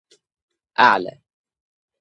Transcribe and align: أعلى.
أعلى. 0.79 1.21